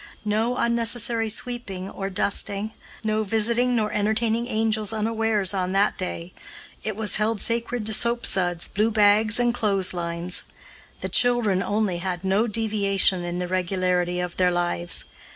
[0.25, 2.71] No unnecessary sweeping or dusting,
[3.03, 6.31] no visiting nor entertaining angels unawares on that day
[6.81, 10.41] it was held sacred to soap suds, blue bags, and clotheslines.
[11.01, 15.05] The children, only, had no deviation in the regularity of their lives.